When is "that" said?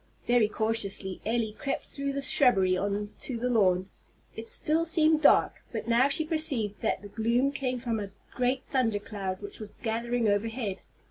6.81-7.03